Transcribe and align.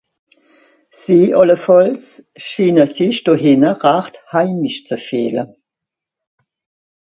Sie 1.03 1.23
àllefàlls 1.39 2.05
schiine 2.45 2.85
sich 2.95 3.17
do 3.25 3.33
hìnne 3.43 3.71
rächt 3.83 4.15
heimisch 4.31 4.81
ze 4.87 4.97
fìehle. 5.05 5.43